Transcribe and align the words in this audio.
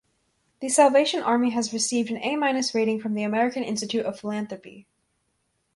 The 0.61 0.69
Salvation 0.69 1.21
Army 1.21 1.51
has 1.51 1.71
received 1.73 2.09
an 2.09 2.17
A- 2.23 2.71
rating 2.73 2.99
from 2.99 3.13
the 3.13 3.21
American 3.21 3.61
Institute 3.63 4.03
of 4.03 4.19
Philanthropy. 4.19 4.87